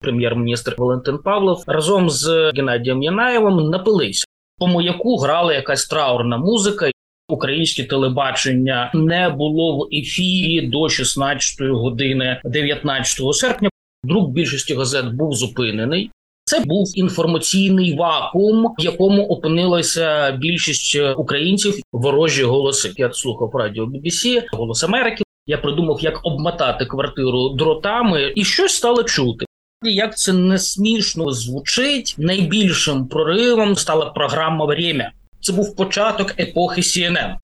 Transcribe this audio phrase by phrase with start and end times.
[0.00, 4.24] прем'єр-міністр Валентин Павлов разом з Геннадієм Янаєвим напилися.
[4.58, 6.90] По маяку грала якась траурна музика.
[7.28, 13.68] Українське телебачення не було в ефірі до 16 години 19 серпня.
[14.04, 16.10] Друк більшості газет був зупинений.
[16.44, 22.92] Це був інформаційний вакуум, в якому опинилася більшість українців ворожі голоси.
[22.96, 25.24] Я слухав радіо BBC, голос Америки.
[25.46, 29.46] Я придумав, як обмотати квартиру дротами, і щось стало чути.
[29.84, 35.12] Як це не смішно звучить, найбільшим проривом стала програма «Время».
[35.40, 37.36] Це був початок епохи CNN.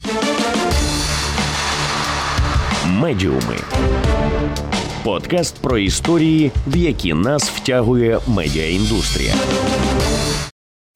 [2.87, 3.57] Медіуми
[5.07, 9.35] подкаст про історії, в які нас втягує медіаіндустрія.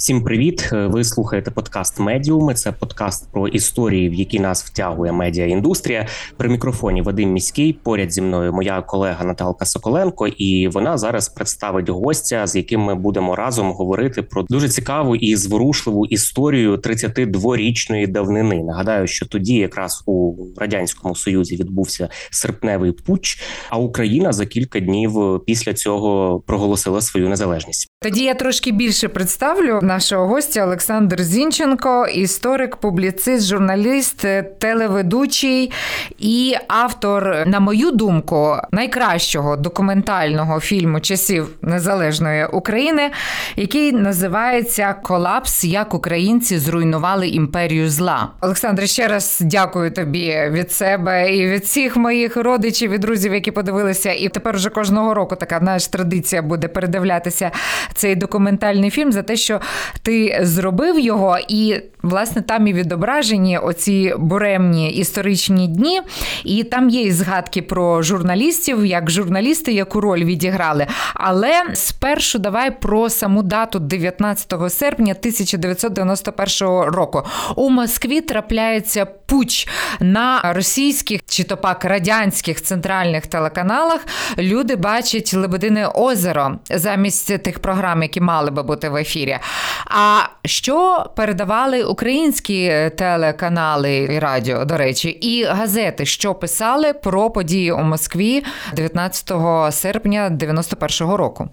[0.01, 0.69] Всім привіт!
[0.73, 2.55] Ви слухаєте подкаст Медіуми.
[2.55, 6.07] Це подкаст про історії, в які нас втягує медіаіндустрія.
[6.37, 7.73] При мікрофоні Вадим Міський.
[7.73, 12.95] Поряд зі мною моя колега Наталка Соколенко, і вона зараз представить гостя, з яким ми
[12.95, 18.63] будемо разом говорити про дуже цікаву і зворушливу історію 32-річної давнини.
[18.63, 25.41] Нагадаю, що тоді, якраз у радянському союзі, відбувся серпневий путч, а Україна за кілька днів
[25.47, 27.90] після цього проголосила свою незалежність.
[28.03, 34.27] Тоді я трошки більше представлю нашого гостя Олександр Зінченко, історик, публіцист, журналіст,
[34.59, 35.73] телеведучий
[36.19, 43.11] і автор, на мою думку, найкращого документального фільму часів незалежної України,
[43.57, 48.29] який називається Колапс, як українці зруйнували імперію зла.
[48.41, 53.51] Олександр, ще раз дякую тобі від себе і від всіх моїх родичів і друзів, які
[53.51, 54.13] подивилися.
[54.13, 57.51] І тепер вже кожного року така наша традиція буде передивлятися
[57.95, 59.61] цей документальний фільм за те, що
[60.03, 66.01] ти зробив його, і власне там і відображені оці буремні історичні дні.
[66.45, 70.87] І там є і згадки про журналістів, як журналісти, яку роль відіграли.
[71.15, 77.23] Але спершу давай про саму дату 19 серпня 1991 року.
[77.57, 79.69] У Москві трапляється пуч
[80.01, 84.01] на російських чи то пак радянських центральних телеканалах.
[84.39, 89.39] Люди бачать Лебедине озеро замість тих програм, які мали би бути в ефірі.
[89.87, 97.73] А що передавали українські телеканали і радіо, до речі, і газети, що писали про події
[97.73, 98.45] у Москві
[98.77, 99.33] 19
[99.75, 101.49] серпня 91-го року?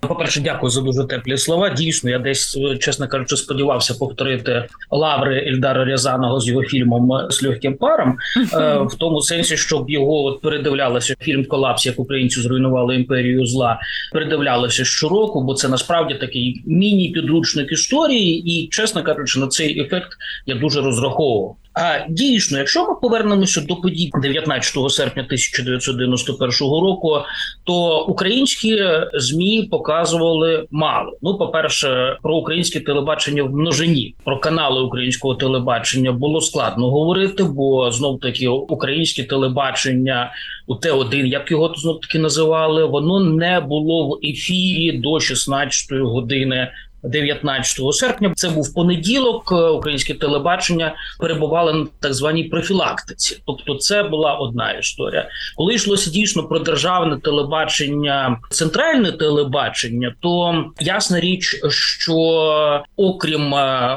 [0.00, 1.68] По перше, дякую за дуже теплі слова.
[1.68, 7.76] Дійсно, я десь, чесно кажучи, сподівався повторити лаври Ільдара Рязаного з його фільмом з легким
[7.76, 8.16] паром,
[8.86, 13.80] в тому сенсі, щоб його от передивлялося фільм Колапс, як українці зруйнували імперію зла.
[14.12, 20.08] Передивлялося щороку, бо це насправді такий міні-підручник історії, і чесно кажучи, на цей ефект
[20.46, 21.56] я дуже розраховував.
[21.80, 27.18] А дійсно, якщо ми повернемося до подій 19 серпня 1991 року,
[27.64, 31.18] то українські змі показували мало.
[31.22, 37.44] Ну, по перше, про українське телебачення в множині про канали українського телебачення було складно говорити,
[37.44, 40.32] бо знов таки українське телебачення
[40.66, 46.68] у Т1, як його знов таки називали, воно не було в ефірі до 16 години
[47.02, 49.52] 19 серпня це був понеділок.
[49.52, 53.42] Українське телебачення перебувало на так званій профілактиці.
[53.46, 55.28] Тобто, це була одна історія.
[55.56, 62.14] Коли йшлося дійсно про державне телебачення, центральне телебачення, то ясна річ, що
[62.96, 63.52] окрім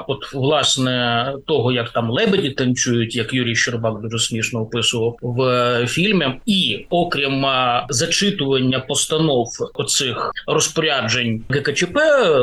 [0.07, 6.25] от власне того, як там лебеді танцюють, як Юрій Щербак дуже смішно описував в фільмі,
[6.45, 7.45] і окрім
[7.89, 11.97] зачитування постанов оцих розпоряджень ГКЧП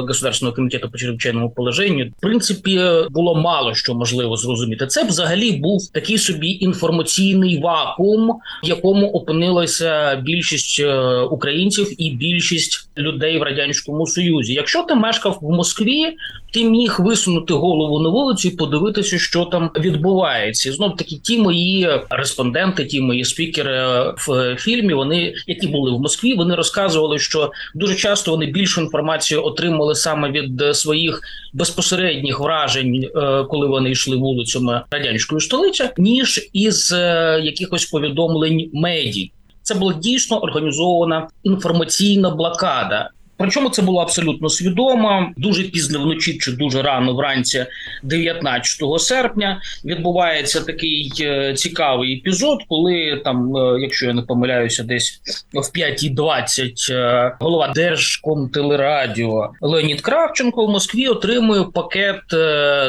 [0.07, 2.81] государственного Національного комітету по чрезвичайному положенню, в принципі,
[3.11, 4.87] було мало що можливо зрозуміти.
[4.87, 8.31] Це взагалі був такий собі інформаційний вакуум,
[8.65, 14.55] в якому опинилася більшість е, українців і більшість людей в радянському союзі.
[14.55, 16.17] Якщо ти мешкав в Москві,
[16.53, 20.69] ти міг висунути голову на вулицю і подивитися, що там відбувається.
[20.69, 23.83] І Знов таки, ті мої респонденти, ті мої спікери
[24.17, 29.45] в фільмі, вони які були в Москві, вони розказували, що дуже часто вони більшу інформацію
[29.45, 31.21] отримали саме від своїх
[31.53, 39.33] безпосередніх вражень, е, коли вони йшли вулицями радянської столиці, ніж із е, якихось повідомлень медій.
[39.63, 45.31] Це була дійсно організована інформаційна блокада Причому це було абсолютно свідомо.
[45.37, 47.67] Дуже пізно вночі чи дуже рано вранці,
[48.03, 55.21] 19 серпня, відбувається такий е, цікавий епізод, коли там, е, якщо я не помиляюся, десь
[55.53, 62.21] в 5.20 е, голова Держкомтелерадіо Леонід Кравченко в Москві отримує пакет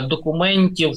[0.09, 0.91] документів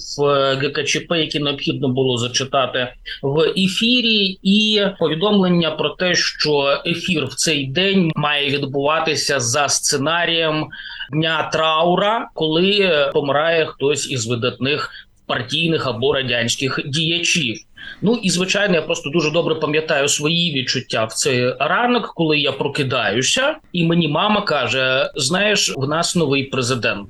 [0.62, 2.88] ГКЧП, які необхідно було зачитати
[3.22, 10.67] в ефірі, і повідомлення про те, що ефір в цей день має відбуватися за сценарієм
[11.12, 14.91] дня траура, коли помирає хтось із видатних
[15.26, 17.58] партійних або радянських діячів.
[18.02, 22.52] Ну і звичайно, я просто дуже добре пам'ятаю свої відчуття в цей ранок, коли я
[22.52, 27.08] прокидаюся, і мені мама каже: Знаєш, в нас новий президент.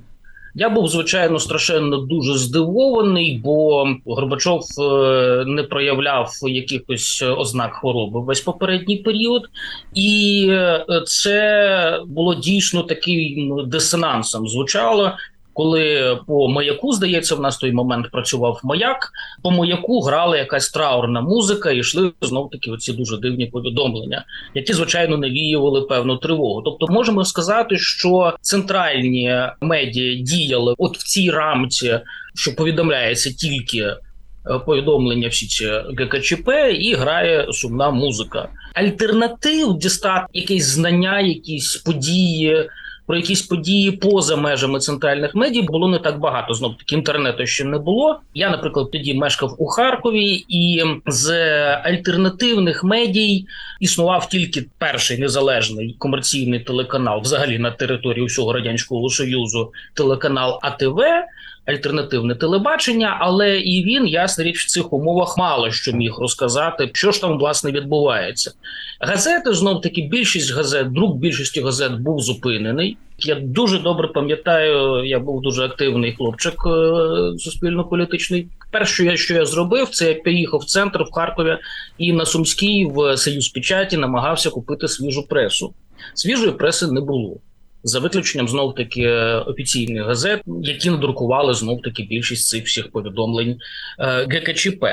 [0.56, 8.40] Я був звичайно страшенно дуже здивований, бо Горбачов е, не проявляв якихось ознак хвороби весь
[8.40, 9.42] попередній період,
[9.94, 14.48] і е, це було дійсно таким дисонансом.
[14.48, 15.12] Звучало
[15.54, 19.12] коли по маяку, здається, в нас той момент працював маяк.
[19.42, 24.24] По маяку грала якась траурна музика, і йшли знов таки оці дуже дивні повідомлення,
[24.54, 26.62] які звичайно навіювали певну тривогу.
[26.62, 32.00] Тобто, можемо сказати, що центральні медіа діяли от в цій рамці,
[32.34, 33.94] що повідомляється тільки.
[34.50, 35.66] Е, повідомлення всі ці
[35.98, 36.48] ГКЧП
[36.78, 38.48] і грає сумна музика.
[38.74, 42.68] Альтернатив дістати якісь знання, якісь події,
[43.06, 46.54] про якісь події поза межами центральних медій було не так багато.
[46.54, 48.20] Знов таки інтернету ще не було.
[48.34, 51.30] Я, наприклад, тоді мешкав у Харкові, і з
[51.76, 53.46] альтернативних медій
[53.80, 61.00] існував тільки перший незалежний комерційний телеканал, взагалі на території всього радянського союзу, телеканал АТВ
[61.66, 67.12] альтернативне телебачення, але і він, ясна річ, в цих умовах мало що міг розказати, що
[67.12, 68.52] ж там власне відбувається.
[69.00, 72.96] Газети знов таки більшість газет, друк більшості газет був зупинений.
[73.18, 78.48] Я дуже добре пам'ятаю, я був дуже активний хлопчик е, суспільно-політичний.
[78.70, 81.58] Перше, я що я зробив, це я поїхав в центр в Харкові
[81.98, 85.74] і на Сумській в Союз Печаті намагався купити свіжу пресу.
[86.14, 87.36] Свіжої преси не було
[87.84, 89.08] за виключенням знов таки
[89.46, 93.58] офіційних газет, які надрукували знов таки більшість цих всіх повідомлень
[93.98, 94.84] е, ГКЧП.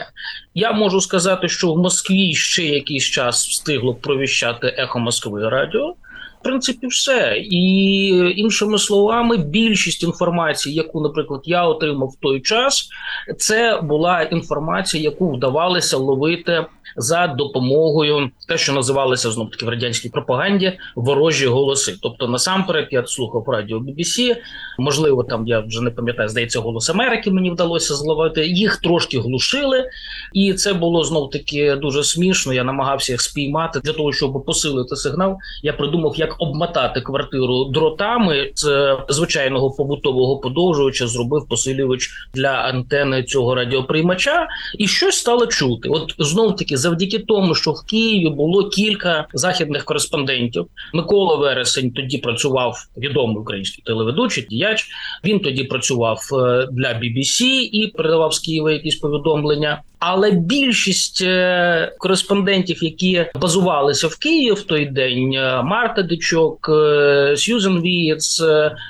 [0.54, 5.96] Я можу сказати, що в Москві ще якийсь час встигло провіщати ехо Москви радіо.
[6.40, 8.08] В принципі, все і
[8.40, 12.90] іншими словами, більшість інформації, яку, наприклад, я отримав в той час,
[13.38, 16.66] це була інформація, яку вдавалося ловити
[16.98, 21.96] за допомогою те, що називалося знов таки в радянській пропаганді ворожі голоси.
[22.02, 24.36] Тобто, насамперед, я слухав радіо BBC,
[24.80, 28.48] можливо, там я вже не пам'ятаю, здається, голос Америки мені вдалося зловити.
[28.48, 29.86] Їх трошки глушили,
[30.34, 32.54] і це було знов таки дуже смішно.
[32.54, 35.38] Я намагався їх спіймати для того, щоб посилити сигнал.
[35.64, 41.08] Я придумав, як обмотати квартиру дротами з звичайного побутового подовжувача.
[41.08, 44.48] Зробив посилювач для антени цього радіоприймача,
[44.78, 45.90] і щось стало чути.
[45.90, 50.66] От знов таки завдяки тому, що в Києві було кілька західних кореспондентів.
[50.94, 54.88] Микола Вересень тоді працював відомий український телеведучий діяч.
[55.24, 59.82] Він тоді працював е, для BBC і передавав з Києва якісь повідомлення.
[60.04, 67.36] Але більшість е, кореспондентів, які базувалися в Києві в той день, е, Марта Дичок, е,
[67.38, 68.44] Сьюзен Вієц,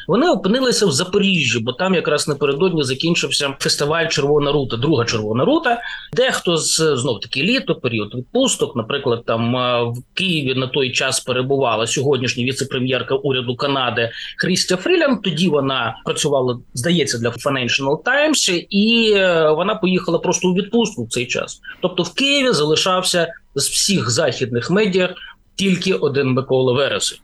[0.08, 5.82] вони опинилися в Запоріжжі, бо там якраз напередодні закінчився фестиваль Червона рута, друга червона рута.
[6.14, 9.54] Дехто з знов таки літо, період відпусток, наприклад, там
[9.92, 15.22] в Києві на той час перебувала сьогоднішня віце-прем'єрка уряду Канади Хрістя Фрілян.
[15.22, 19.14] Тоді вона працювала, здається, для Financial Times, і
[19.56, 21.62] вона поїхала просто у відпустку в цей час.
[21.82, 25.16] Тобто в Києві залишався з всіх західних медіа
[25.56, 27.18] тільки один Микола Вересень.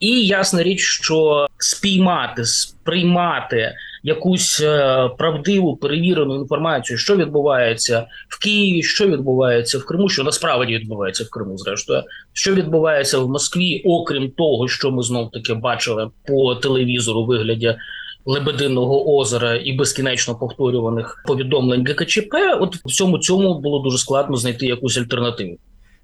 [0.00, 8.82] І ясна річ, що спіймати, сприймати якусь е, правдиву перевірену інформацію, що відбувається в Києві,
[8.82, 12.02] що відбувається в Криму, що насправді відбувається в Криму, зрештою,
[12.32, 17.76] що відбувається в Москві, окрім того, що ми знов таки бачили по телевізору вигляді
[18.30, 22.34] Лебединного озера і безкінечно повторюваних повідомлень ГКЧП.
[22.60, 25.58] От в цьому цьому було дуже складно знайти якусь альтернативу.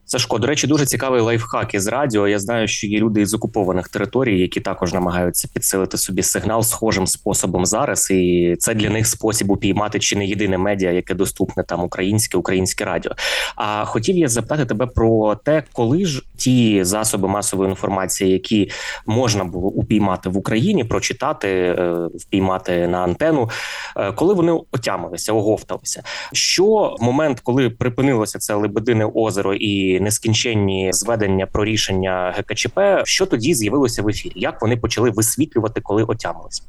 [0.07, 2.29] Сашко, до речі, дуже цікавий лайфхак із радіо.
[2.29, 7.07] Я знаю, що є люди із окупованих територій, які також намагаються підсилити собі сигнал схожим
[7.07, 11.85] способом зараз, і це для них спосіб упіймати чи не єдине медіа, яке доступне там
[11.85, 13.13] українське, українське радіо.
[13.57, 18.71] А хотів я запитати тебе про те, коли ж ті засоби масової інформації, які
[19.07, 23.51] можна було упіймати в Україні, прочитати, е, впіймати на антенну,
[23.97, 26.03] е, коли вони отямилися, оговталися.
[26.33, 33.27] Що в момент, коли припинилося це Лебедине озеро і нескінченні зведення про рішення ГКЧП, що
[33.27, 34.33] тоді з'явилося в ефірі?
[34.37, 36.63] Як вони почали висвітлювати, коли отямились?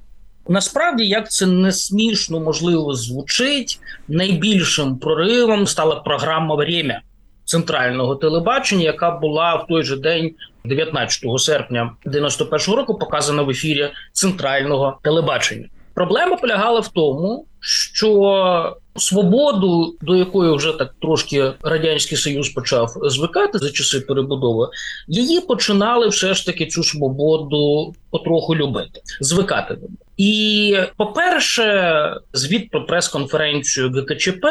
[0.47, 7.01] Насправді, як це не смішно можливо звучить, найбільшим проривом стала програма «Время»
[7.45, 10.31] центрального телебачення, яка була в той же день,
[10.65, 15.67] 19 серпня 91-го року, показана в ефірі центрального телебачення.
[15.93, 23.57] Проблема полягала в тому, що свободу, до якої вже так трошки радянський союз почав звикати
[23.57, 24.67] за часи перебудови,
[25.07, 29.87] її починали все ж таки цю свободу потроху любити, звикати до
[30.17, 34.45] і, по-перше, звіт про прес-конференцію ГКЧП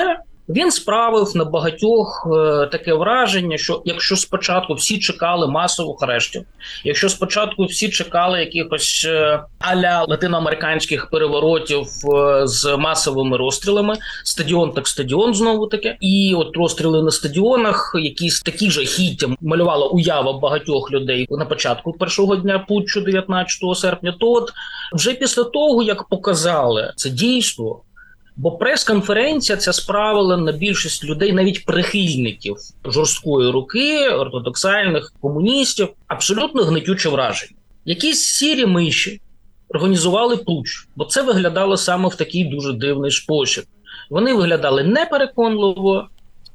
[0.49, 6.45] він справив на багатьох е, таке враження, що якщо спочатку всі чекали масових арештів,
[6.85, 14.89] якщо спочатку всі чекали якихось е, аля латиноамериканських переворотів е, з масовими розстрілами, стадіон так
[14.89, 21.27] стадіон знову таки, і от розстріли на стадіонах, якісь такі жахіття малювала уява багатьох людей
[21.31, 24.15] на початку першого дня путчу, 19 серпня.
[24.21, 24.53] То от
[24.93, 27.81] вже після того як показали це дійство.
[28.37, 37.09] Бо прес-конференція ця справила на більшість людей, навіть прихильників жорсткої руки, ортодоксальних комуністів, абсолютно гнетюче
[37.09, 37.53] враження.
[37.85, 39.21] Якісь сірі миші
[39.69, 43.65] організували пуч, бо це виглядало саме в такий дуже дивний спосіб.
[44.11, 46.09] Вони виглядали непереконливо.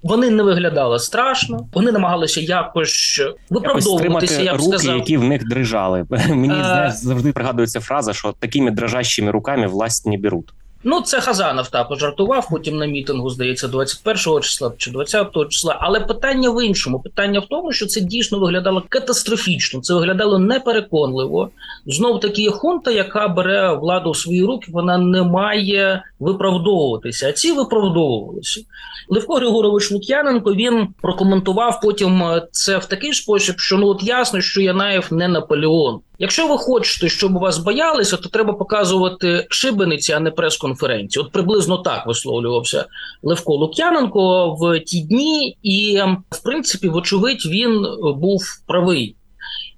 [0.04, 4.42] Вони не виглядали страшно, вони намагалися якось виправдовуватися.
[4.42, 4.98] Я б руки, сказав.
[4.98, 6.06] які в них дрижали.
[6.30, 6.92] Мені а...
[6.92, 10.50] завжди пригадується фраза, що такими дрожащими руками власть не беруть.
[10.84, 15.78] Ну, це Хазанов та пожартував потім на мітингу, здається, 21 числа чи 20 числа.
[15.82, 17.00] Але питання в іншому.
[17.00, 19.82] Питання в тому, що це дійсно виглядало катастрофічно.
[19.82, 21.50] Це виглядало непереконливо.
[21.86, 27.30] Знов таки хунта, яка бере владу в свої руки, вона не має виправдовуватися.
[27.30, 28.62] А ці виправдовувалися.
[29.10, 34.62] Левко Григорович Лук'яненко він прокоментував потім це в такий спосіб, що ну от ясно, що
[34.62, 36.00] Янаєв не Наполеон.
[36.20, 41.26] Якщо ви хочете, щоб вас боялися, то треба показувати шибениці, а не прес-конференції.
[41.26, 42.86] От приблизно так висловлювався
[43.24, 46.02] Левко Лук'яненко в ті дні, і
[46.32, 47.86] в принципі, вочевидь, він
[48.16, 49.16] був правий.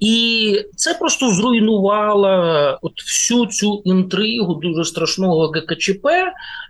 [0.01, 2.29] І це просто зруйнувало
[2.81, 6.07] от всю цю інтригу дуже страшного ГКЧП.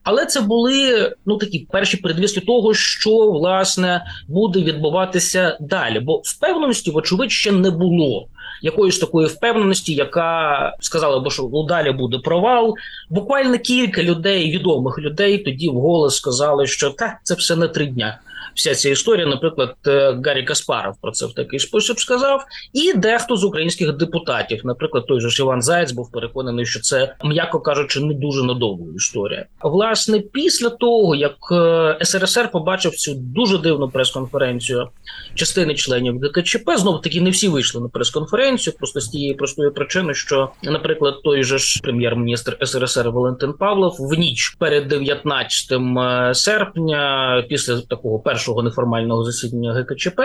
[0.03, 5.99] Але це були ну такі перші передвісті того, що власне буде відбуватися далі.
[5.99, 8.27] Бо впевненості, вочевидь, ще не було
[8.61, 12.75] якоїсь такої впевненості, яка сказала б, що ну, далі буде провал.
[13.09, 18.19] Буквально кілька людей, відомих людей, тоді вголос сказали, що так, це все на три дня
[18.55, 19.25] вся ця історія.
[19.27, 24.61] Наприклад, е, Гаррі Каспаров про це в такий спосіб сказав, і дехто з українських депутатів,
[24.63, 29.45] наприклад, той же Іван Заєць був переконаний, що це, м'яко кажучи, не дуже надовго історія.
[29.61, 34.89] Власне, після того як е, СРСР побачив цю дуже дивну прес-конференцію
[35.35, 40.13] частини членів ГКЧП, знову таки не всі вийшли на прес-конференцію, просто з тієї простої причини,
[40.13, 47.45] що, наприклад, той же ж прем'єр-міністр СРСР Валентин Павлов в ніч перед 19 е, серпня,
[47.49, 50.19] після такого першого неформального засідання ГКЧП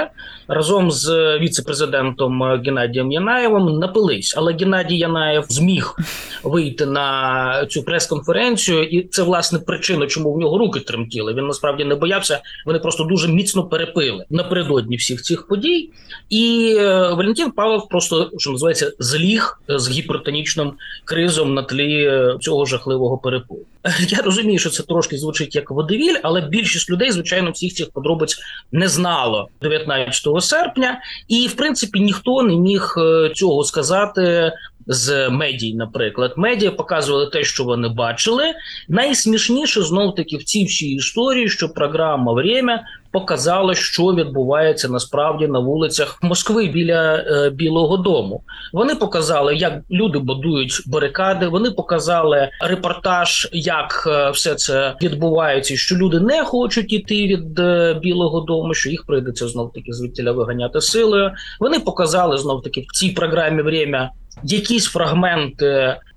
[0.49, 4.35] разом з віце-президентом Геннадієм Янаєвим напились.
[4.37, 5.97] Але Геннадій Янаєв зміг
[6.43, 11.35] вийти на цю прес-конференцію, і це власне причина, чому в нього руки тремтіли.
[11.35, 12.41] Він насправді не боявся.
[12.67, 15.91] Вони просто дуже міцно перепили напередодні всіх цих подій.
[16.31, 20.73] І е, Валентин Павлов просто що називається зліг з гіпертонічним
[21.05, 23.67] кризом на тлі е, цього жахливого перепилу.
[24.09, 28.37] Я розумію, що це трошки звучить як водевіль, але більшість людей, звичайно, всіх цих подробиць
[28.73, 34.53] не знало 19 серпня, і в принципі ніхто не міг е, цього сказати.
[34.87, 38.45] З медій, наприклад, медіа показували те, що вони бачили.
[38.89, 45.59] Найсмішніше знов таки в цій всій історії, що програма «Время» показала, що відбувається насправді на
[45.59, 48.43] вулицях Москви біля е, Білого Дому.
[48.73, 51.47] Вони показали, як люди будують барикади.
[51.47, 57.95] Вони показали репортаж, як е, все це відбувається, що люди не хочуть іти від е,
[58.03, 61.31] Білого Дому, що їх прийдеться знов таки звідтіля виганяти силою.
[61.61, 64.11] Вони показали знов таки в цій програмі «Время»
[64.45, 65.63] якісь фрагмент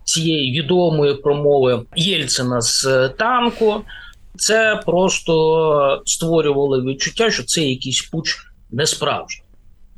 [0.04, 3.82] цієї відомої промови Єльцина з е, танку
[4.36, 8.38] це просто створювало відчуття, що це якийсь пуч
[8.72, 9.44] не справжній.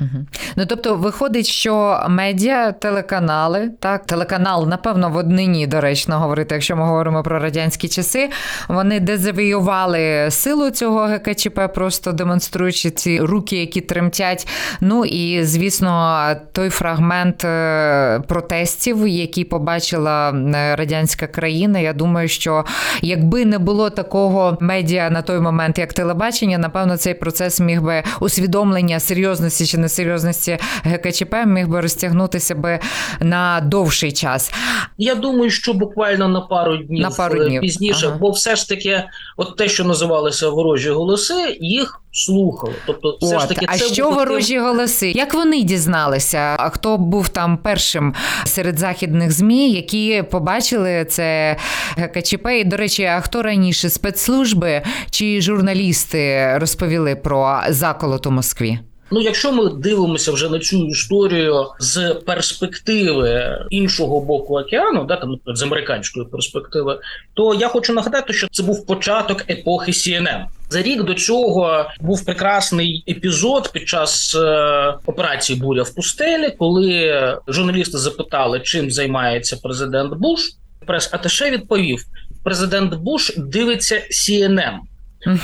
[0.02, 0.26] Угу.
[0.56, 6.84] Ну тобто, виходить, що медіа, телеканали, так, телеканал, напевно, в однині доречно говорити, якщо ми
[6.84, 8.30] говоримо про радянські часи,
[8.68, 14.48] вони дезавіювали силу цього ГКЧП, просто демонструючи ці руки, які тремтять.
[14.82, 20.32] Ну і звісно, той фрагмент е, протестів, який побачила
[20.78, 21.80] радянська країна.
[21.80, 22.66] Я думаю, що
[23.02, 28.04] якби не було такого медіа на той момент, як телебачення, напевно, цей процес міг би
[28.20, 32.80] усвідомлення серйозності чи не серйозності ГКЧП міг би розтягнутися би
[33.20, 34.52] на довший час.
[34.98, 37.62] Я думаю, що буквально на пару днів, на пару днів.
[37.62, 38.18] пізніше, ага.
[38.18, 39.04] бо все ж таки,
[39.38, 42.74] от те, що називалося ворожі голоси, їх слухали.
[42.86, 45.12] Тобто, все от, ж таки, а це що ворожі голоси?
[45.12, 46.56] Як вони дізналися?
[46.60, 51.58] А хто був там першим серед західних змі, які побачили це
[51.98, 52.48] ГКЧП?
[52.48, 58.80] І до речі, а хто раніше спецслужби чи журналісти розповіли про заколот у Москві?
[59.14, 65.36] Ну, якщо ми дивимося вже на цю історію з перспективи іншого боку океану, да там
[65.48, 67.00] з американської перспективи,
[67.34, 70.46] то я хочу нагадати, що це був початок епохи CNN.
[70.70, 77.38] За рік до цього був прекрасний епізод під час е, операції Буря в пустелі, коли
[77.48, 80.42] журналісти запитали, чим займається президент Буш.
[80.88, 82.06] Прес-аташе відповів:
[82.44, 84.78] президент Буш дивиться CNN.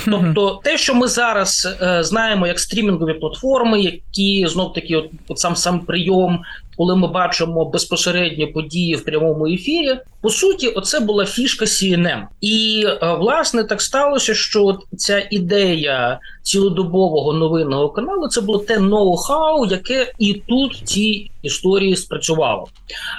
[0.04, 5.38] Тобто, те, що ми зараз е, знаємо, як стрімінгові платформи, які знов таки, от, от
[5.38, 6.40] сам сам прийом,
[6.76, 12.22] коли ми бачимо безпосередньо події в прямому ефірі, по суті, оце була фішка CNN.
[12.40, 18.78] і е, власне так сталося, що от ця ідея цілодобового новинного каналу це було те
[18.78, 22.66] ноу-хау, яке і тут в цій історії спрацювало.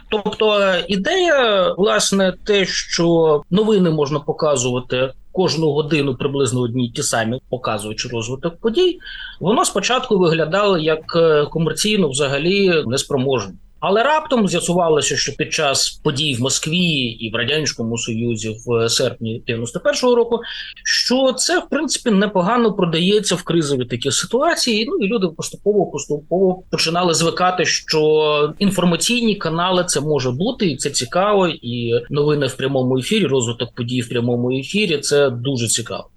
[0.10, 8.10] Тобто, ідея, власне, те, що новини можна показувати кожну годину приблизно одні ті самі, показуючи
[8.10, 9.00] розвиток подій,
[9.40, 13.54] воно спочатку виглядало як е, комерційно взагалі неспроможне.
[13.80, 16.78] Але раптом з'ясувалося, що під час подій в Москві
[17.20, 20.40] і в радянському союзі в серпні 91-го року,
[20.84, 24.86] що це в принципі непогано продається в кризові такі ситуації.
[24.90, 30.90] Ну і люди поступово поступово починали звикати, що інформаційні канали це може бути, і це
[30.90, 31.48] цікаво.
[31.48, 36.10] І новини в прямому ефірі, розвиток подій в прямому ефірі це дуже цікаво.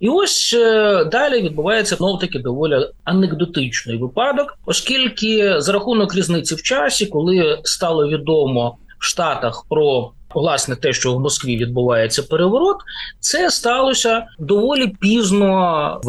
[0.00, 6.62] І ось е, далі відбувається знов таки доволі анекдотичний випадок, оскільки за рахунок різниці в
[6.62, 12.76] часі, коли стало відомо в Штатах про власне те, що в Москві відбувається переворот,
[13.20, 16.00] це сталося доволі пізно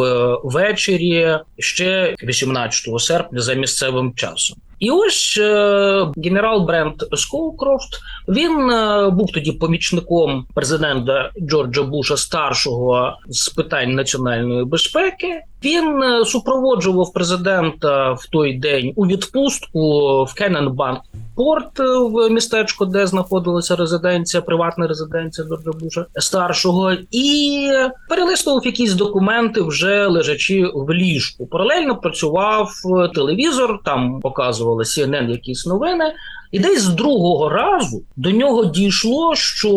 [0.43, 4.57] ввечері, ще 18 серпня за місцевим часом.
[4.79, 13.13] І ось е, генерал Брент Скоукрофт він е, був тоді помічником президента Джорджа Буша старшого
[13.27, 15.41] з питань національної безпеки.
[15.63, 20.99] Він е, супроводжував президента в той день у відпустку в Кеннебанк
[21.37, 27.69] порт в містечко, де знаходилася резиденція, приватна резиденція Джорджа старшого, і
[28.09, 31.47] перелистував якісь документи, вже лежачи в ліжку.
[31.47, 32.71] Паралельно працював
[33.15, 36.13] телевізор, там показували CNN якісь новини.
[36.51, 39.69] І десь з другого разу до нього дійшло, що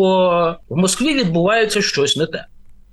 [0.69, 2.45] в Москві відбувається щось не те.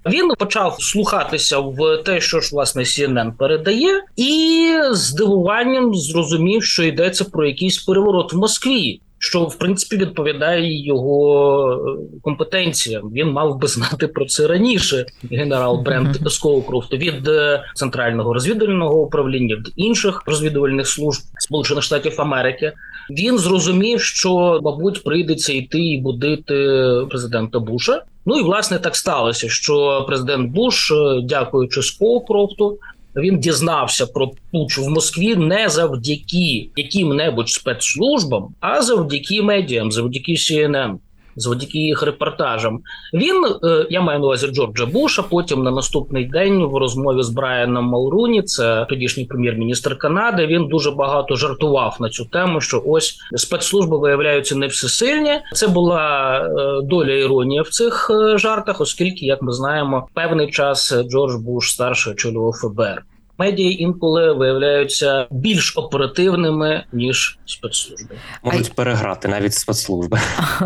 [0.09, 6.83] Він почав вслухатися в те, що ж власне CNN передає, і з здивуванням зрозумів, що
[6.83, 9.01] йдеться про якийсь переворот в Москві.
[9.21, 13.11] Що в принципі відповідає його е, компетенціям.
[13.13, 15.07] Він мав би знати про це раніше.
[15.31, 22.73] Генерал Брент Скоукрофт від е, центрального розвідувального управління від інших розвідувальних служб Сполучених Штатів Америки.
[23.11, 26.55] Він зрозумів, що мабуть прийдеться йти і будити
[27.11, 28.03] президента Буша.
[28.27, 32.79] Ну і власне так сталося, що президент Буш, е, дякуючи Скоукрофту,
[33.17, 40.95] він дізнався про пуч в Москві не завдяки яким-небудь спецслужбам, а завдяки медіям, завдяки CNN
[41.41, 42.81] завдяки їх репортажам.
[43.15, 45.23] Він е, я маю на увазі Джорджа Буша.
[45.23, 50.47] Потім на наступний день в розмові з Брайаном Малруні, це тодішній прем'єр-міністр Канади.
[50.47, 52.61] Він дуже багато жартував на цю тему.
[52.61, 55.41] Що ось спецслужби виявляються не всесильні.
[55.53, 60.95] Це була е, доля іронії в цих е, жартах, оскільки, як ми знаємо, певний час
[61.09, 63.03] Джордж Буш старший очолював ФБР
[63.39, 68.17] медіа інколи виявляються більш оперативними ніж спецслужби.
[68.43, 70.19] Можуть переграти навіть спецслужби.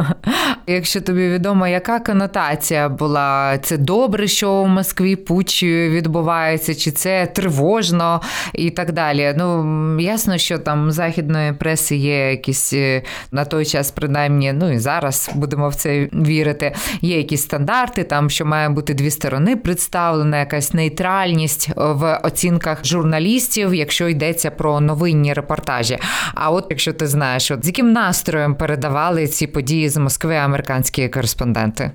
[0.66, 7.26] Якщо тобі відомо, яка конотація була, це добре, що в Москві пуч відбувається, чи це
[7.26, 8.20] тривожно
[8.54, 9.34] і так далі.
[9.38, 14.78] Ну ясно, що там західної преси є якісь е, на той час, принаймні, ну і
[14.78, 16.74] зараз будемо в це вірити.
[17.00, 23.74] Є якісь стандарти, там що має бути дві сторони представлена, якась нейтральність в оцінках журналістів,
[23.74, 25.98] якщо йдеться про новинні репортажі.
[26.34, 31.08] А от якщо ти знаєш, от з яким настроєм передавали ці події з Москви американські
[31.08, 31.90] кореспонденти?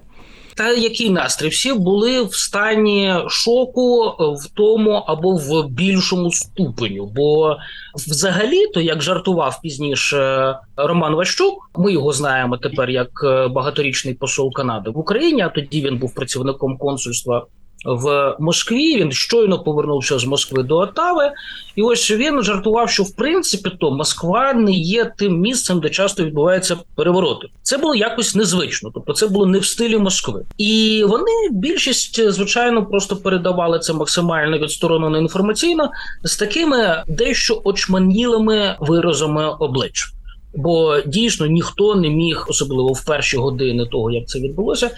[0.55, 1.47] Та який настрій?
[1.47, 7.11] Всі були в стані шоку в тому або в більшому ступеню.
[7.15, 7.57] Бо
[7.95, 13.09] взагалі-то, як жартував пізніше Роман Ващук, ми його знаємо тепер як
[13.51, 15.41] багаторічний посол Канади в Україні.
[15.41, 17.45] А тоді він був працівником консульства
[17.85, 18.97] в Москві.
[18.97, 21.31] Він щойно повернувся з Москви до Отави,
[21.75, 26.23] і ось він жартував, що в принципі то Москва не є тим місцем, де часто
[26.23, 27.47] відбуваються перевороти.
[27.61, 30.45] Це було якось незвично, тобто це було не в стилі Москви.
[30.57, 35.91] І вони більшість, звичайно, просто передавали це максимально відсторонено інформаційно
[36.23, 40.13] з такими дещо очманілими виразами облич.
[40.55, 44.91] Бо дійсно ніхто не міг, особливо в перші години того, як це відбулося,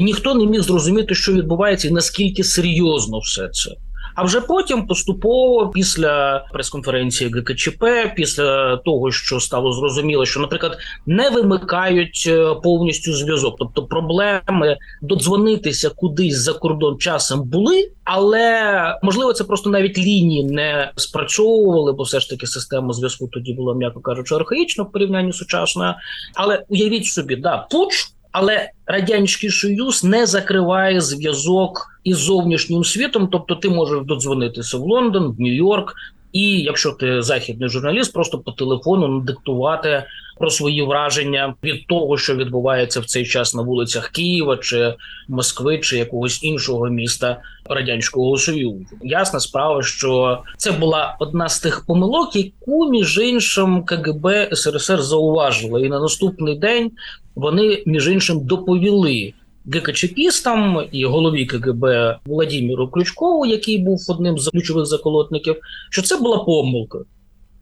[0.00, 3.70] ніхто не міг зрозуміти, що відбувається, і наскільки серйозно все це.
[4.18, 7.84] А вже потім поступово, після прес-конференції ГКЧП,
[8.16, 15.90] після того, що стало зрозуміло, що, наприклад, не вимикають е, повністю зв'язок, тобто проблеми додзвонитися
[15.90, 22.20] кудись за кордон часом були, але можливо це просто навіть лінії не спрацьовували, бо все
[22.20, 25.94] ж таки система зв'язку тоді була, м'яко кажучи, архаїчна в порівнянні сучасною.
[26.34, 27.94] Але уявіть собі, да, пуч.
[28.32, 35.36] Але радянський союз не закриває зв'язок із зовнішнім світом, тобто ти можеш додзвонитися в Лондон,
[35.38, 35.92] в Нью-Йорк,
[36.32, 40.04] і якщо ти західний журналіст, просто по телефону надиктувати
[40.38, 44.94] про свої враження від того, що відбувається в цей час на вулицях Києва чи
[45.28, 48.86] Москви, чи якогось іншого міста радянського союзу.
[49.02, 55.80] Ясна справа, що це була одна з тих помилок, яку між іншим КГБ СРСР зауважила,
[55.80, 56.90] і на наступний день
[57.34, 59.32] вони між іншим доповіли.
[59.74, 61.84] ГКЧПістам і голові КГБ
[62.26, 65.56] Владимиру Ключкову, який був одним з ключових заколотників,
[65.90, 66.98] що це була помилка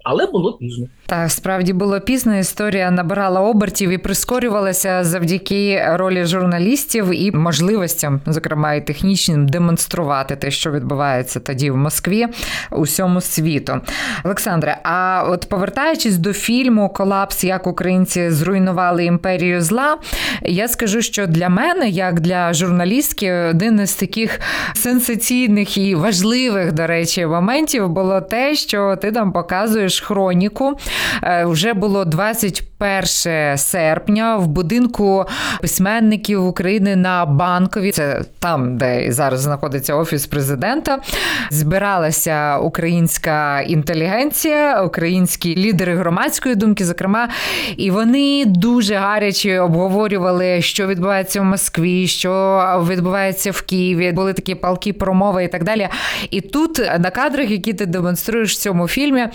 [0.08, 0.86] але було пізно.
[1.06, 2.38] Так, справді було пізно.
[2.38, 10.50] Історія набирала обертів і прискорювалася завдяки ролі журналістів і можливостям, зокрема і технічним, демонструвати те,
[10.50, 12.26] що відбувається тоді в Москві
[12.70, 13.80] усьому світу.
[14.24, 19.98] Олександре, а от повертаючись до фільму Колапс, як українці зруйнували імперію зла,
[20.42, 24.40] я скажу, що для мене, як для журналістки, один із таких
[24.74, 30.78] сенсаційних і важливих, до речі, моментів було те, що ти там показуєш читаєш хроніку.
[31.22, 35.24] Е, вже було 21 серпня в будинку
[35.60, 37.92] письменників України на банкові.
[37.92, 40.98] Це там, де зараз знаходиться офіс президента.
[41.50, 47.28] Збиралася українська інтелігенція, українські лідери громадської думки, зокрема,
[47.76, 54.12] і вони дуже гаряче обговорювали, що відбувається в Москві, що відбувається в Києві.
[54.12, 55.88] Були такі палки промови і так далі.
[56.30, 59.28] І тут на кадрах, які ти демонструєш в цьому фільмі,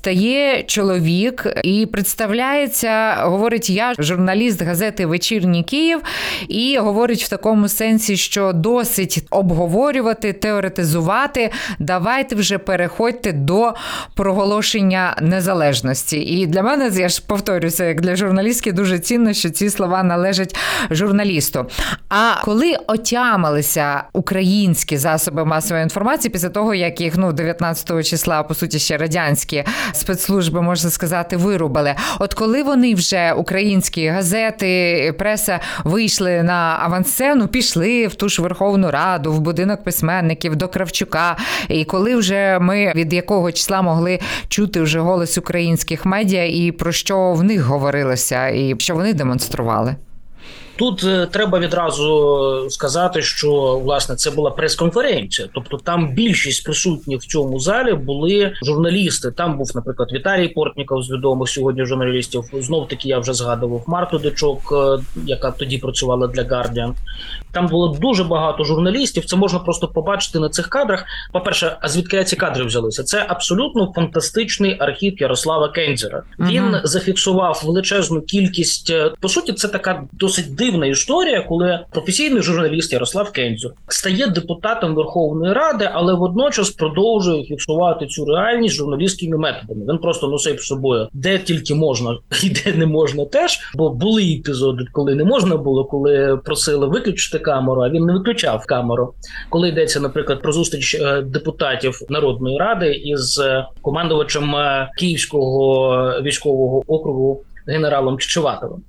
[0.00, 6.00] встає чоловік і представляється, говорить: я журналіст газети Вечірній Київ,
[6.48, 11.50] і говорить в такому сенсі, що досить обговорювати, теоретизувати.
[11.78, 13.74] Давайте вже переходьте до
[14.14, 16.20] проголошення незалежності.
[16.20, 20.56] І для мене я ж повторюся, як для журналістки дуже цінно, що ці слова належать
[20.90, 21.66] журналісту.
[22.08, 28.54] А коли отямилися українські засоби масової інформації після того, як їх ну 19 числа, по
[28.54, 31.94] суті, ще радянські спецслужби, можна сказати, вирубали.
[32.18, 38.90] От коли вони вже українські газети, преса вийшли на авансцену, пішли в ту ж Верховну
[38.90, 41.36] Раду, в будинок письменників до Кравчука.
[41.68, 46.92] І коли вже ми від якого числа могли чути вже голос українських медіа і про
[46.92, 49.96] що в них говорилося, і що вони демонстрували.
[50.80, 57.26] Тут е, треба відразу сказати, що власне це була прес-конференція, тобто там більшість присутніх в
[57.26, 59.30] цьому залі були журналісти.
[59.30, 62.44] Там був, наприклад, Віталій Портніков з відомих сьогодні журналістів.
[62.52, 66.92] Знов таки я вже згадував Марту Дичок, е, яка тоді працювала для Guardian.
[67.52, 69.24] Там було дуже багато журналістів.
[69.24, 71.04] Це можна просто побачити на цих кадрах.
[71.32, 73.02] По перше, а звідки ці кадри взялися?
[73.02, 76.22] Це абсолютно фантастичний архів Ярослава Кензера.
[76.38, 78.90] Він uh зафіксував величезну кількість.
[78.90, 84.94] Е, по суті, це така досить дивна історія, коли професійний журналіст Ярослав Кензюр стає депутатом
[84.94, 89.86] Верховної Ради, але водночас продовжує фіксувати цю реальність журналістськими методами.
[89.88, 94.22] Він просто носив з собою де тільки можна і де не можна, теж бо були
[94.22, 97.82] епізоди, коли не можна було, коли просили виключити камеру.
[97.82, 99.14] А він не виключав камеру,
[99.48, 106.82] коли йдеться, наприклад, про зустріч е, депутатів народної ради із е, командувачем е, Київського військового
[106.86, 108.82] округу генералом Чичеватовим.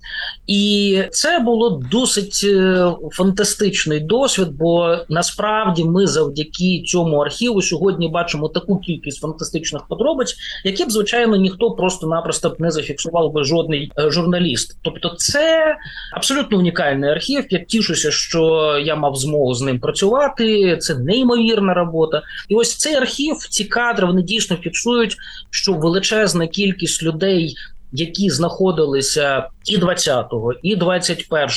[0.47, 8.49] І це було досить е, фантастичний досвід, бо насправді ми завдяки цьому архіву сьогодні бачимо
[8.49, 14.11] таку кількість фантастичних подробиць, які б звичайно ніхто просто-напросто б не зафіксував би жодний е,
[14.11, 14.77] журналіст.
[14.81, 15.75] Тобто, це
[16.13, 17.45] абсолютно унікальний архів.
[17.49, 18.41] Я тішуся, що
[18.83, 20.77] я мав змогу з ним працювати.
[20.77, 22.21] Це неймовірна робота.
[22.49, 25.15] І ось цей архів, ці кадри вони дійсно фіксують,
[25.49, 27.55] що величезна кількість людей
[27.93, 30.25] які знаходилися і 20
[30.63, 31.49] і 21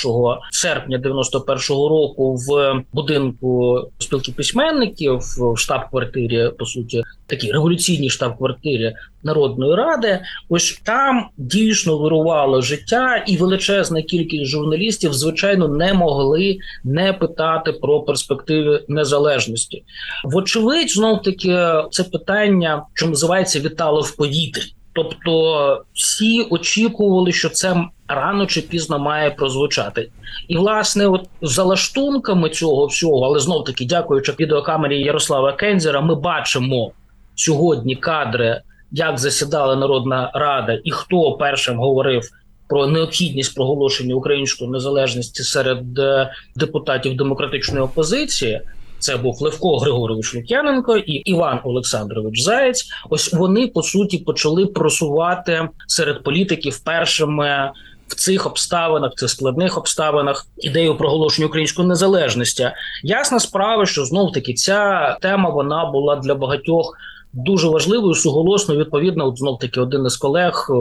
[0.50, 9.74] серпня 91-го року в будинку спілки письменників в штаб-квартирі, по суті, такій революційній штаб-квартирі Народної
[9.74, 10.20] ради.
[10.48, 18.00] Ось там дійсно вирувало життя, і величезна кількість журналістів, звичайно, не могли не питати про
[18.00, 19.82] перспективи незалежності.
[20.24, 24.62] Вочевидь, знов таки це питання, що називається вітало в повітрі.
[24.94, 30.10] Тобто всі очікували, що це рано чи пізно має прозвучати,
[30.48, 36.14] і власне, от за лаштунками цього всього, але знов таки, дякуючи відеокамері Ярослава Кензера, ми
[36.14, 36.92] бачимо
[37.34, 38.60] сьогодні кадри,
[38.92, 42.22] як засідала Народна Рада, і хто першим говорив.
[42.68, 48.60] Про необхідність проголошення української незалежності серед е, депутатів демократичної опозиції
[49.04, 52.86] це був Левко Григорович Лук'яненко і Іван Олександрович Заєць.
[53.10, 57.70] Ось вони по суті почали просувати серед політиків першими.
[58.08, 62.70] В цих обставинах, в цих складних обставинах ідею проголошення української незалежності
[63.02, 66.96] ясна справа, що знов таки ця тема вона була для багатьох
[67.34, 68.76] дуже важливою суголосно.
[68.76, 70.74] Відповідно, от знов таки один із колег е,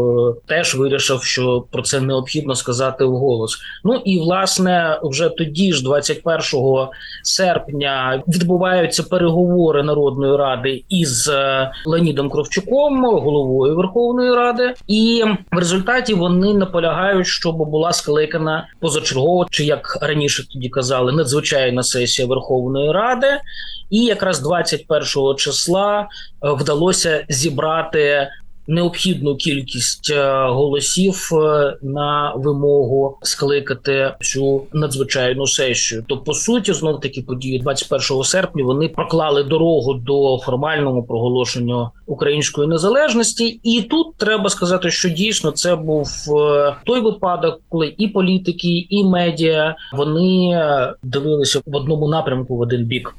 [0.46, 3.58] теж вирішив, що про це необхідно сказати вголос.
[3.84, 6.42] Ну і власне, вже тоді ж, 21
[7.24, 16.14] серпня, відбуваються переговори Народної ради із е, Леонідом Кровчуком, головою Верховної Ради, і в результаті
[16.14, 23.28] вони наполягають, щоб була скликана позачергова, чи як раніше тоді казали, надзвичайна сесія Верховної Ради.
[23.90, 26.08] І якраз 21 числа
[26.44, 28.28] вдалося зібрати
[28.68, 36.06] необхідну кількість е, голосів е, на вимогу скликати цю надзвичайну сесію.
[36.08, 42.68] То по суті, знов таки події 21 серпня вони проклали дорогу до формального проголошення української
[42.68, 46.10] незалежності, і тут треба сказати, що дійсно це був
[46.86, 50.62] той випадок, коли і політики, і медіа вони
[51.04, 53.16] дивилися в одному напрямку в один бік.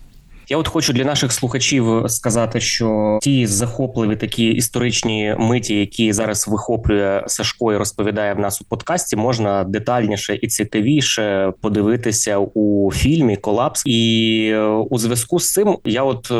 [0.48, 6.48] Я от хочу для наших слухачів сказати, що ті захопливі такі історичні миті, які зараз
[6.48, 13.36] вихоплює Сашко і розповідає в нас у подкасті, можна детальніше і цікавіше подивитися у фільмі
[13.36, 13.82] Колапс.
[13.86, 16.34] І е, у зв'язку з цим я от е,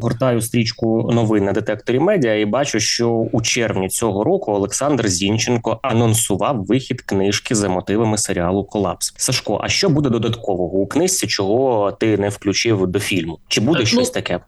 [0.00, 5.78] гортаю стрічку новин на детекторі медіа і бачу, що у червні цього року Олександр Зінченко
[5.82, 9.14] анонсував вихід книжки за мотивами серіалу Колапс.
[9.16, 13.38] Сашко, а що буде додаткового у книжці, чого ти не включив до фільму?
[13.48, 14.40] Чи буде так, щось ну, таке?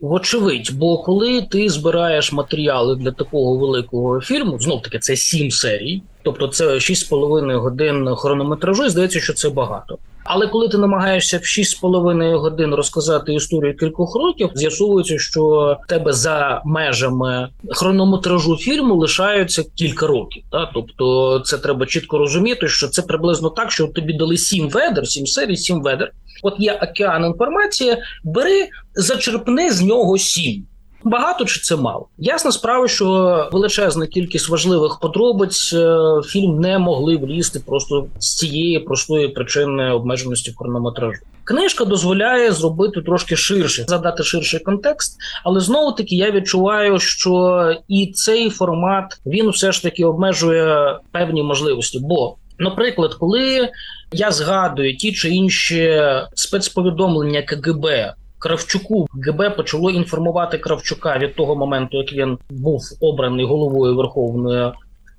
[0.00, 6.02] Вочевидь, бо коли ти збираєш матеріали для такого великого фільму, знов таки це сім серій,
[6.22, 9.98] тобто це 6,5 годин хронометражу, і здається, що це багато.
[10.24, 16.62] Але коли ти намагаєшся в 6,5 годин розказати історію кількох років, з'ясовується, що тебе за
[16.64, 20.42] межами хронометражу фільму лишаються кілька років.
[20.50, 20.70] Та?
[20.74, 25.26] Тобто, це треба чітко розуміти, що це приблизно так, що тобі дали сім ведер, сім
[25.26, 26.12] серій, сім ведер.
[26.42, 30.66] От є океан інформації, бери, зачерпни з нього сім.
[31.04, 32.08] Багато чи це мало?
[32.18, 38.78] Ясна справа, що величезна кількість важливих подробиць е, фільм не могли влізти просто з цієї
[38.78, 41.20] простої причини обмеженості хронометражу.
[41.44, 48.12] Книжка дозволяє зробити трошки ширше, задати ширший контекст, але знову таки я відчуваю, що і
[48.14, 51.98] цей формат він все ж таки обмежує певні можливості.
[52.02, 53.68] Бо, наприклад, коли
[54.12, 56.02] я згадую ті чи інші
[56.34, 58.14] спецповідомлення КГБ.
[58.38, 64.72] Кравчуку ГБ почало інформувати Кравчука від того моменту, як він був обраний головою Верховної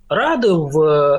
[0.09, 0.75] Ради в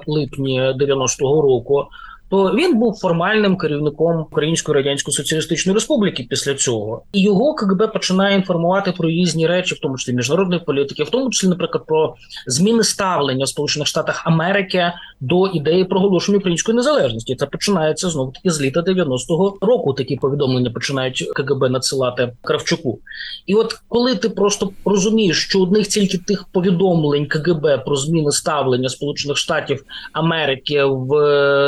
[0.07, 1.85] липні 90-го року.
[2.33, 8.37] То він був формальним керівником Української радянської соціалістичної республіки після цього, і його КГБ починає
[8.37, 12.15] інформувати про різні речі, в тому числі міжнародної політики, в тому числі, наприклад, про
[12.47, 17.37] зміни ставлення в Сполучених Штатах Америки до ідеї проголошення української незалежності.
[17.37, 19.93] Це починається знову таки з літа 90-го року.
[19.93, 22.99] Такі повідомлення починають КГБ надсилати Кравчуку.
[23.47, 28.89] І от коли ти просто розумієш, що одних тільки тих повідомлень КГБ про зміни ставлення
[28.89, 31.09] Сполучених Штатів Америки в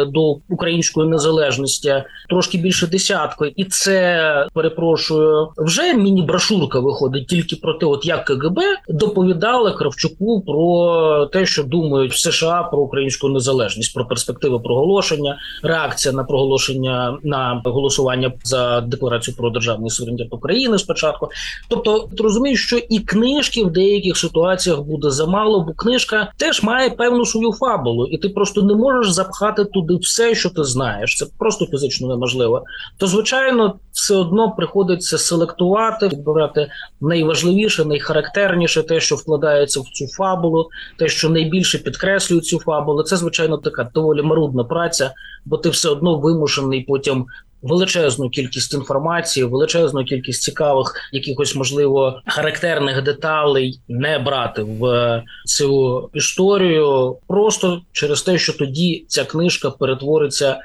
[0.05, 1.95] до української незалежності
[2.29, 8.59] трошки більше десятки, і це перепрошую вже міні-брошурка виходить тільки про те, от як КГБ
[8.89, 16.15] доповідали Кравчуку про те, що думають в США про українську незалежність, про перспективи проголошення, реакція
[16.15, 21.29] на проголошення на голосування за декларацію про державний суверенітет України спочатку.
[21.69, 26.91] Тобто, ти розумієш, що і книжки в деяких ситуаціях буде замало, бо книжка теж має
[26.91, 31.17] певну свою фабулу, і ти просто не можеш запхати туди все, що ти знаєш.
[31.17, 32.65] Це просто фізично неможливо.
[32.99, 40.69] То звичайно, все одно приходиться селектувати, відбирати найважливіше, найхарактерніше, те, що вкладається в цю фабулу,
[40.99, 43.03] те, що найбільше підкреслює цю фабулу.
[43.03, 45.13] Це звичайно така доволі марудна праця,
[45.45, 47.27] бо ти все одно вимушений потім
[47.65, 57.17] величезну кількість інформації, величезну кількість цікавих, якихось можливо характерних деталей не брати в цю історію,
[57.29, 60.57] просто через те, що тоді ця книжка перетвориться.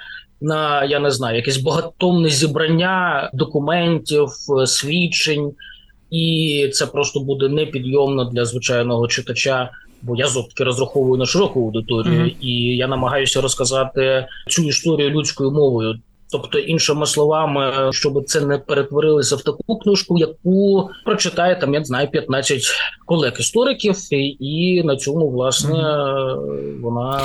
[0.42, 4.28] На я не знаю, якесь багатомне зібрання документів,
[4.66, 5.52] свідчень,
[6.12, 9.70] і це просто буде непідйомно для звичайного читача.
[10.02, 12.36] Бо я зовтки розраховую на широку аудиторію, mm-hmm.
[12.42, 16.00] і я намагаюся розказати цю історію людською мовою.
[16.32, 21.86] Тобто, іншими словами, щоб це не перетворилося в таку книжку, яку прочитає там, я не
[21.86, 22.62] знаю, 15
[23.06, 23.96] колег істориків,
[24.40, 25.98] і на цьому власне
[26.82, 27.22] вона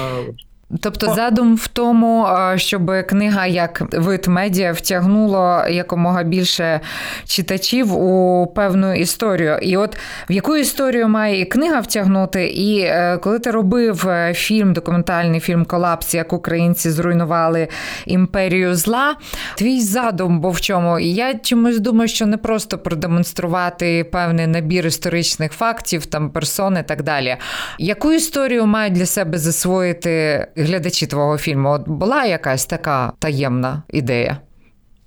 [0.81, 6.81] Тобто задум в тому, щоб книга як вид медіа втягнула якомога більше
[7.27, 9.59] читачів у певну історію.
[9.63, 9.97] І от
[10.31, 15.41] в яку історію має і книга втягнути, і е, коли ти робив е, фільм, документальний
[15.41, 17.69] фільм Колапс, як українці зруйнували
[18.07, 19.17] імперію зла,
[19.55, 20.99] твій задум був в чому?
[20.99, 26.83] І я чомусь думаю, що не просто продемонструвати певний набір історичних фактів, там персон і
[26.83, 27.37] так далі.
[27.79, 30.47] Яку історію мають для себе засвоїти?
[30.65, 31.71] Глядачі твого фільму?
[31.71, 34.39] От була якась така таємна ідея?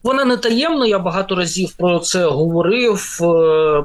[0.03, 3.19] Вона не таємна, я багато разів про це говорив.
[3.21, 3.25] Е,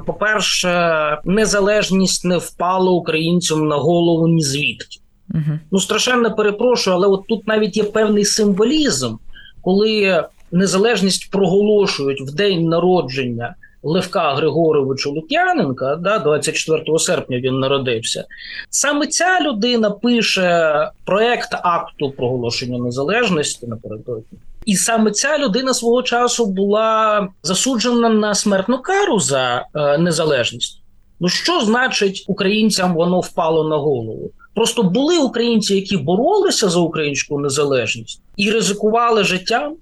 [0.05, 4.99] по-перше, незалежність не впала українцям на голову ні звідки.
[5.29, 5.59] Угу.
[5.71, 9.15] Ну страшенно перепрошую, але от тут навіть є певний символізм,
[9.61, 18.25] коли незалежність проголошують в день народження Левка Григоровича Лук'яненка, да, 24 серпня він народився.
[18.69, 24.39] Саме ця людина пише проект акту проголошення незалежності напередодні.
[24.65, 30.79] І саме ця людина свого часу була засуджена на смертну кару за е, незалежність.
[31.19, 34.31] Ну що значить українцям воно впало на голову?
[34.55, 39.75] Просто були українці, які боролися за українську незалежність і ризикували життям,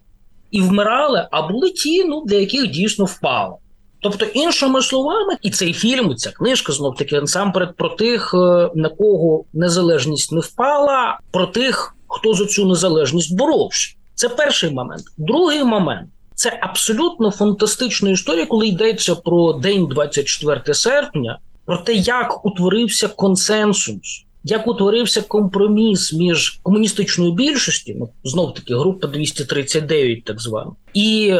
[0.51, 3.57] і вмирали, а були ті, ну для яких дійсно впало.
[4.01, 8.69] Тобто, іншими словами, і цей фільм, і ця книжка знов таки насамперед про тих, е,
[8.75, 13.95] на кого незалежність не впала, про тих, хто за цю незалежність боровся.
[14.15, 15.03] Це перший момент.
[15.17, 22.45] Другий момент це абсолютно фантастична історія, коли йдеться про день 24 серпня, про те, як
[22.45, 24.25] утворився консенсус.
[24.43, 31.33] Як утворився компроміс між комуністичною більшістю, ну знов таки група 239, так звана, і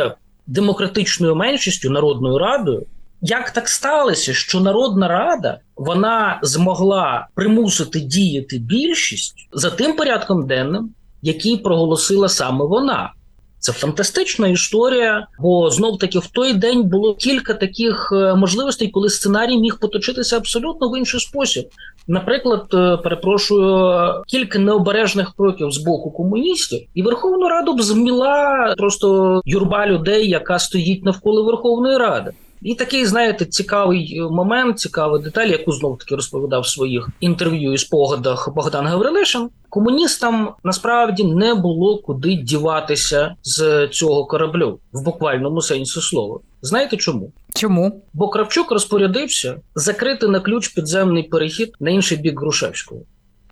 [0.47, 2.85] демократичною меншістю народною радою.
[3.21, 10.93] Як так сталося, що Народна Рада вона змогла примусити діяти більшість за тим порядком денним,
[11.21, 13.13] який проголосила саме вона?
[13.61, 19.09] Це фантастична історія, бо знов таки в той день було кілька таких е, можливостей, коли
[19.09, 21.69] сценарій міг поточитися абсолютно в інший спосіб.
[22.07, 29.41] Наприклад, е, перепрошую кілька необережних кроків з боку комуністів, і Верховну Раду б зміла просто
[29.45, 32.31] юрба людей, яка стоїть навколо Верховної Ради.
[32.61, 37.73] І такий, знаєте, цікавий е, момент, цікава деталь, яку знов таки розповідав в своїх інтерв'ю
[37.73, 39.49] і спогадах Богдан Гаврилишин.
[39.71, 46.39] Комуністам насправді не було куди діватися з цього кораблю в буквальному сенсі слова.
[46.61, 47.31] Знаєте чому?
[47.53, 48.03] Чому?
[48.13, 53.01] Бо Кравчук розпорядився закрити на ключ підземний перехід на інший бік Грушевського.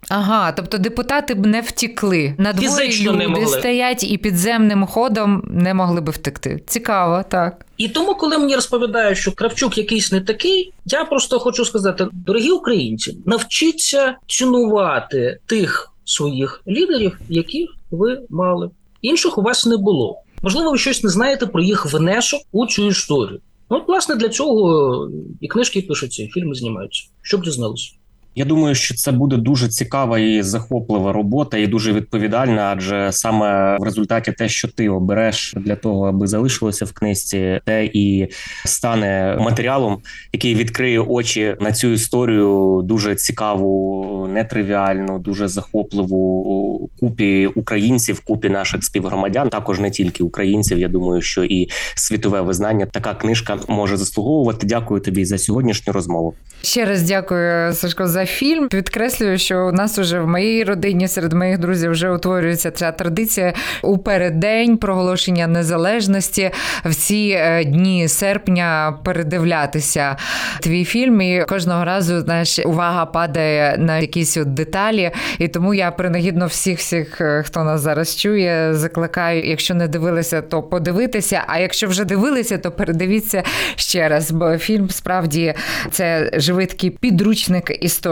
[0.10, 2.36] Ага, тобто депутати б не втікли.
[2.38, 6.64] На дворі люди стоять і підземним ходом не могли би втекти.
[6.68, 7.66] Цікаво, так.
[7.78, 12.50] І тому, коли мені розповідають, що Кравчук якийсь не такий, я просто хочу сказати: дорогі
[12.52, 18.70] українці, навчіться цінувати тих своїх лідерів, яких ви мали.
[19.02, 20.22] інших у вас не було.
[20.42, 23.40] Можливо, ви щось не знаєте про їх внесок у цю історію.
[23.70, 25.10] Ну, от, власне, для цього
[25.42, 27.04] і книжки пишуться, і фільми знімаються.
[27.22, 27.92] Щоб дізналися.
[28.36, 32.74] Я думаю, що це буде дуже цікава і захоплива робота, і дуже відповідальна.
[32.76, 37.86] Адже саме в результаті те, що ти обереш для того, аби залишилося в книжці, те
[37.86, 38.28] і
[38.66, 39.98] стане матеріалом,
[40.34, 48.84] який відкриє очі на цю історію дуже цікаву, нетривіальну, дуже захопливу купі українців, купі наших
[48.84, 49.50] співгромадян.
[49.50, 50.80] Також не тільки українців.
[50.80, 54.68] Я думаю, що і світове визнання така книжка може заслуговувати.
[54.68, 56.34] Дякую тобі за сьогоднішню розмову.
[56.62, 58.68] Ще раз дякую, Сашко, за фільм.
[58.68, 63.54] Підкреслюю, що у нас уже в моїй родині серед моїх друзів вже утворюється ця традиція
[63.82, 66.52] у переддень проголошення незалежності
[66.86, 70.18] в ці е, дні серпня передивлятися
[70.60, 71.22] твій фільм.
[71.22, 75.12] І кожного разу знаєш, увага падає на якісь от деталі.
[75.38, 79.44] І тому я принагідно всіх, всіх, е, хто нас зараз чує, закликаю.
[79.44, 81.44] Якщо не дивилися, то подивитися.
[81.48, 83.44] А якщо вже дивилися, то передивіться
[83.76, 84.32] ще раз.
[84.32, 85.54] Бо фільм справді
[85.92, 88.09] це живий такий підручник історії.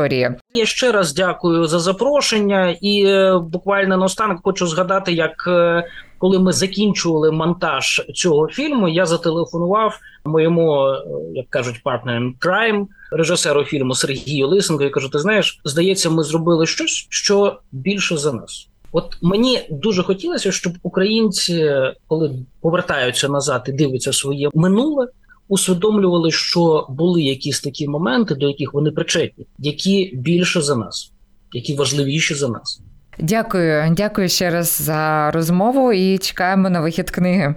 [0.53, 5.83] Я ще раз дякую за запрошення, і е, буквально наостанок хочу згадати, як е,
[6.17, 13.63] коли ми закінчували монтаж цього фільму, я зателефонував моєму, е, як кажуть, партнерам Crime, режисеру
[13.63, 14.83] фільму Сергію Лисенко.
[14.83, 18.67] і кажу: ти знаєш, здається, ми зробили щось, що більше за нас.
[18.91, 21.71] От мені дуже хотілося, щоб українці,
[22.07, 22.31] коли
[22.61, 25.07] повертаються назад і дивляться своє минуле,
[25.47, 31.11] усвідомлювали, що були якісь такі моменти, до яких вони причетні, які більше за нас,
[31.53, 32.81] які важливіші за нас.
[33.19, 37.55] Дякую, дякую ще раз за розмову і чекаємо на вихід книги.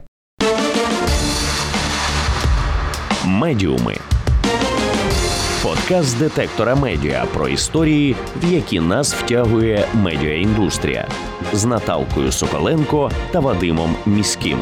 [3.24, 3.96] Медіуми.
[5.62, 11.08] Подкаст детектора медіа про історії, в які нас втягує медіаіндустрія
[11.52, 14.58] з Наталкою Соколенко та Вадимом Міським.